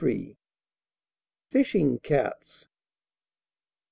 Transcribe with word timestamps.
FISHING 1.51 1.99
CATS. 1.99 2.65